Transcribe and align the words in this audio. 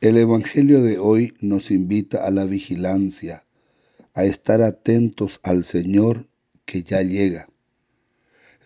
El 0.00 0.16
Evangelio 0.16 0.80
de 0.80 0.96
hoy 0.98 1.34
nos 1.40 1.72
invita 1.72 2.24
a 2.24 2.30
la 2.30 2.44
vigilancia, 2.44 3.44
a 4.14 4.24
estar 4.26 4.62
atentos 4.62 5.40
al 5.42 5.64
Señor 5.64 6.28
que 6.66 6.84
ya 6.84 7.02
llega. 7.02 7.48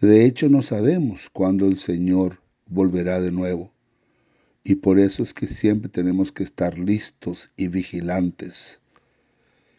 De 0.02 0.26
hecho, 0.26 0.50
no 0.50 0.60
sabemos 0.60 1.30
cuándo 1.32 1.68
el 1.68 1.78
Señor 1.78 2.42
volverá 2.66 3.18
de 3.18 3.32
nuevo. 3.32 3.72
Y 4.62 4.74
por 4.74 4.98
eso 4.98 5.22
es 5.22 5.32
que 5.32 5.46
siempre 5.46 5.88
tenemos 5.88 6.32
que 6.32 6.42
estar 6.42 6.76
listos 6.76 7.50
y 7.56 7.68
vigilantes, 7.68 8.82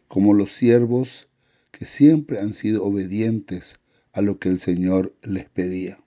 como 0.07 0.33
los 0.33 0.55
siervos 0.55 1.27
que 1.69 1.85
siempre 1.85 2.39
han 2.39 2.53
sido 2.53 2.83
obedientes 2.83 3.79
a 4.11 4.23
lo 4.23 4.39
que 4.39 4.49
el 4.49 4.59
Señor 4.59 5.15
les 5.21 5.47
pedía. 5.49 6.02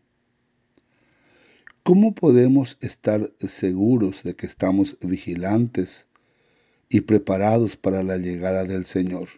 ¿Cómo 1.86 2.16
podemos 2.16 2.78
estar 2.80 3.32
seguros 3.38 4.24
de 4.24 4.34
que 4.34 4.46
estamos 4.46 4.96
vigilantes 5.00 6.08
y 6.88 7.02
preparados 7.02 7.76
para 7.76 8.02
la 8.02 8.16
llegada 8.16 8.64
del 8.64 8.84
Señor? 8.84 9.28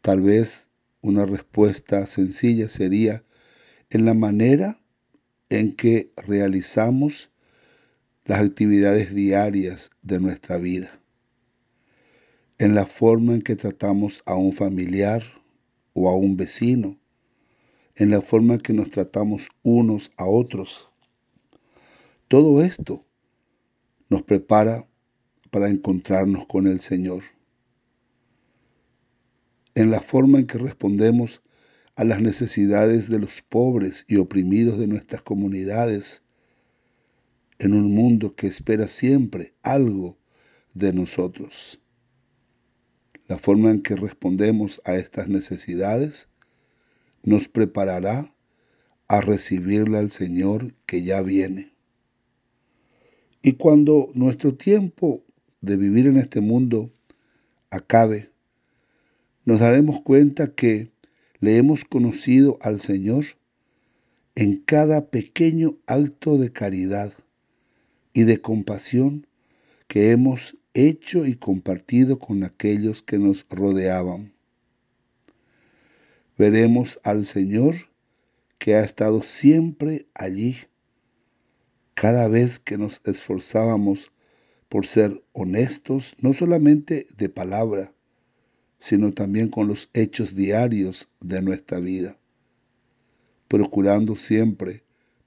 Tal 0.00 0.20
vez 0.20 0.70
una 1.00 1.26
respuesta 1.26 2.06
sencilla 2.06 2.68
sería 2.68 3.24
en 3.90 4.04
la 4.04 4.14
manera 4.14 4.80
en 5.48 5.72
que 5.72 6.12
realizamos 6.18 7.32
las 8.24 8.40
actividades 8.40 9.12
diarias 9.12 9.90
de 10.02 10.20
nuestra 10.20 10.58
vida, 10.58 11.00
en 12.58 12.76
la 12.76 12.86
forma 12.86 13.34
en 13.34 13.42
que 13.42 13.56
tratamos 13.56 14.22
a 14.24 14.36
un 14.36 14.52
familiar 14.52 15.24
o 15.94 16.08
a 16.08 16.14
un 16.14 16.36
vecino, 16.36 16.96
en 17.96 18.10
la 18.10 18.20
forma 18.20 18.54
en 18.54 18.60
que 18.60 18.72
nos 18.72 18.90
tratamos 18.90 19.48
unos 19.64 20.12
a 20.16 20.26
otros, 20.26 20.91
todo 22.32 22.62
esto 22.62 23.04
nos 24.08 24.22
prepara 24.22 24.88
para 25.50 25.68
encontrarnos 25.68 26.46
con 26.46 26.66
el 26.66 26.80
Señor. 26.80 27.22
En 29.74 29.90
la 29.90 30.00
forma 30.00 30.38
en 30.38 30.46
que 30.46 30.56
respondemos 30.56 31.42
a 31.94 32.04
las 32.04 32.22
necesidades 32.22 33.10
de 33.10 33.18
los 33.18 33.42
pobres 33.42 34.06
y 34.08 34.16
oprimidos 34.16 34.78
de 34.78 34.86
nuestras 34.86 35.20
comunidades, 35.20 36.22
en 37.58 37.74
un 37.74 37.94
mundo 37.94 38.34
que 38.34 38.46
espera 38.46 38.88
siempre 38.88 39.52
algo 39.62 40.16
de 40.72 40.94
nosotros. 40.94 41.82
La 43.28 43.36
forma 43.36 43.70
en 43.70 43.82
que 43.82 43.94
respondemos 43.94 44.80
a 44.86 44.94
estas 44.94 45.28
necesidades 45.28 46.30
nos 47.22 47.46
preparará 47.48 48.34
a 49.06 49.20
recibirle 49.20 49.98
al 49.98 50.10
Señor 50.10 50.74
que 50.86 51.02
ya 51.02 51.20
viene. 51.20 51.71
Y 53.42 53.54
cuando 53.54 54.10
nuestro 54.14 54.54
tiempo 54.54 55.24
de 55.60 55.76
vivir 55.76 56.06
en 56.06 56.16
este 56.16 56.40
mundo 56.40 56.90
acabe, 57.70 58.30
nos 59.44 59.58
daremos 59.58 60.00
cuenta 60.00 60.54
que 60.54 60.92
le 61.40 61.56
hemos 61.56 61.84
conocido 61.84 62.56
al 62.60 62.78
Señor 62.78 63.24
en 64.36 64.58
cada 64.58 65.10
pequeño 65.10 65.76
acto 65.86 66.38
de 66.38 66.52
caridad 66.52 67.12
y 68.12 68.22
de 68.22 68.40
compasión 68.40 69.26
que 69.88 70.12
hemos 70.12 70.56
hecho 70.72 71.26
y 71.26 71.34
compartido 71.34 72.20
con 72.20 72.44
aquellos 72.44 73.02
que 73.02 73.18
nos 73.18 73.44
rodeaban. 73.50 74.32
Veremos 76.38 77.00
al 77.02 77.24
Señor 77.24 77.74
que 78.58 78.76
ha 78.76 78.84
estado 78.84 79.22
siempre 79.22 80.06
allí 80.14 80.56
cada 81.94 82.28
vez 82.28 82.58
que 82.58 82.78
nos 82.78 83.00
esforzábamos 83.04 84.12
por 84.68 84.86
ser 84.86 85.22
honestos, 85.32 86.14
no 86.20 86.32
solamente 86.32 87.06
de 87.16 87.28
palabra, 87.28 87.92
sino 88.78 89.12
también 89.12 89.48
con 89.48 89.68
los 89.68 89.90
hechos 89.92 90.34
diarios 90.34 91.08
de 91.20 91.42
nuestra 91.42 91.78
vida, 91.78 92.18
procurando 93.48 94.16
siempre 94.16 94.82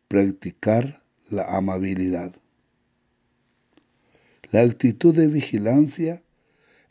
practicar 0.07 1.03
la 1.29 1.55
amabilidad. 1.55 2.35
La 4.51 4.61
actitud 4.61 5.15
de 5.15 5.27
vigilancia 5.27 6.23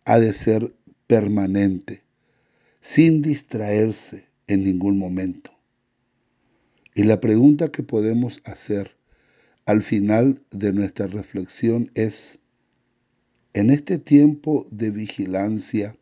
ha 0.05 0.19
de 0.19 0.33
ser 0.33 0.75
permanente, 1.07 2.03
sin 2.81 3.23
distraerse 3.23 4.27
en 4.47 4.65
ningún 4.65 4.99
momento. 4.99 5.51
Y 6.95 7.05
la 7.05 7.21
pregunta 7.21 7.71
que 7.71 7.83
podemos 7.83 8.41
hacer 8.45 8.97
al 9.67 9.83
final 9.83 10.43
de 10.51 10.73
nuestra 10.73 11.07
reflexión 11.07 11.91
es, 11.95 12.39
en 13.55 13.71
este 13.71 13.99
tiempo 13.99 14.67
de 14.71 14.91
vigilancia, 14.91 15.97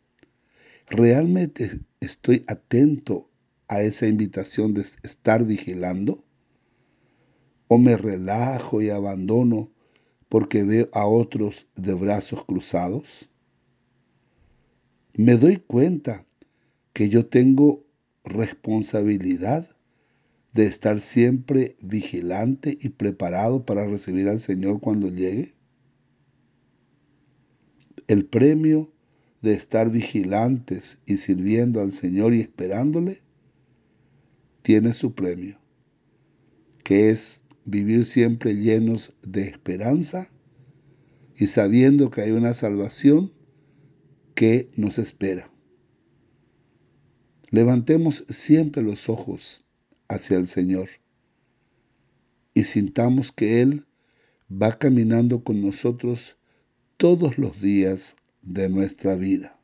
¿realmente 0.88 1.80
estoy 2.00 2.44
atento 2.48 3.30
a 3.68 3.82
esa 3.82 4.06
invitación 4.06 4.74
de 4.74 4.84
estar 5.02 5.44
vigilando? 5.44 6.24
¿O 7.68 7.78
me 7.78 7.96
relajo 7.96 8.82
y 8.82 8.90
abandono 8.90 9.70
porque 10.28 10.64
veo 10.64 10.88
a 10.92 11.06
otros 11.06 11.68
de 11.76 11.94
brazos 11.94 12.44
cruzados? 12.44 13.28
¿Me 15.14 15.36
doy 15.36 15.58
cuenta 15.58 16.26
que 16.92 17.08
yo 17.08 17.26
tengo 17.26 17.84
responsabilidad 18.24 19.71
de 20.52 20.66
estar 20.66 21.00
siempre 21.00 21.76
vigilante 21.80 22.76
y 22.80 22.90
preparado 22.90 23.64
para 23.64 23.86
recibir 23.86 24.28
al 24.28 24.40
Señor 24.40 24.80
cuando 24.80 25.08
llegue? 25.08 25.54
El 28.06 28.26
premio 28.26 28.92
de 29.40 29.54
estar 29.54 29.90
vigilantes 29.90 30.98
y 31.06 31.18
sirviendo 31.18 31.80
al 31.80 31.92
Señor 31.92 32.34
y 32.34 32.40
esperándole 32.40 33.22
tiene 34.62 34.92
su 34.92 35.14
premio, 35.14 35.58
que 36.84 37.10
es 37.10 37.42
vivir 37.64 38.04
siempre 38.04 38.54
llenos 38.54 39.14
de 39.22 39.42
esperanza 39.42 40.28
y 41.36 41.46
sabiendo 41.46 42.10
que 42.10 42.20
hay 42.20 42.30
una 42.32 42.54
salvación 42.54 43.32
que 44.34 44.70
nos 44.76 44.98
espera. 44.98 45.50
Levantemos 47.50 48.24
siempre 48.28 48.82
los 48.82 49.08
ojos 49.08 49.64
hacia 50.12 50.36
el 50.36 50.46
Señor 50.46 50.88
y 52.54 52.64
sintamos 52.64 53.32
que 53.32 53.62
Él 53.62 53.86
va 54.50 54.78
caminando 54.78 55.42
con 55.42 55.62
nosotros 55.62 56.36
todos 56.96 57.38
los 57.38 57.60
días 57.60 58.16
de 58.42 58.68
nuestra 58.68 59.16
vida. 59.16 59.58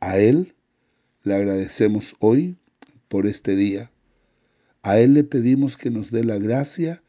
A 0.00 0.18
Él 0.18 0.54
le 1.22 1.34
agradecemos 1.34 2.16
hoy 2.18 2.56
por 3.08 3.26
este 3.26 3.56
día. 3.56 3.90
A 4.82 4.98
Él 4.98 5.14
le 5.14 5.24
pedimos 5.24 5.76
que 5.76 5.90
nos 5.90 6.10
dé 6.10 6.24
la 6.24 6.38
gracia 6.38 7.02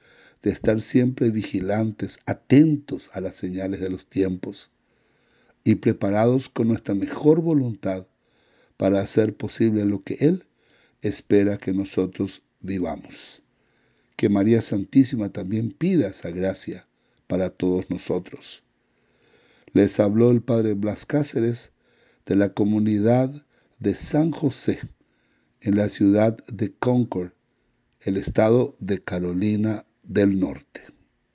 de 0.43 0.51
estar 0.51 0.81
siempre 0.81 1.31
vigilantes, 1.31 2.19
atentos 2.25 3.09
a 3.13 3.21
las 3.21 3.35
señales 3.35 3.79
de 3.79 3.89
los 3.89 4.07
tiempos 4.07 4.71
y 5.63 5.75
preparados 5.75 6.49
con 6.49 6.67
nuestra 6.67 6.95
mejor 6.95 7.41
voluntad 7.41 8.07
para 8.77 9.01
hacer 9.01 9.35
posible 9.35 9.85
lo 9.85 10.03
que 10.03 10.15
Él 10.19 10.46
espera 11.01 11.57
que 11.57 11.73
nosotros 11.73 12.41
vivamos. 12.59 13.41
Que 14.15 14.29
María 14.29 14.61
Santísima 14.61 15.29
también 15.29 15.71
pida 15.71 16.07
esa 16.07 16.31
gracia 16.31 16.87
para 17.27 17.49
todos 17.49 17.89
nosotros. 17.89 18.63
Les 19.73 19.99
habló 19.99 20.31
el 20.31 20.41
Padre 20.41 20.73
Blas 20.73 21.05
Cáceres 21.05 21.71
de 22.25 22.35
la 22.35 22.53
comunidad 22.53 23.45
de 23.79 23.95
San 23.95 24.31
José 24.31 24.79
en 25.61 25.75
la 25.75 25.89
ciudad 25.89 26.37
de 26.47 26.73
Concord, 26.73 27.31
el 28.01 28.17
estado 28.17 28.75
de 28.79 29.03
Carolina 29.03 29.85
del 30.03 30.39
Norte. 30.39 30.96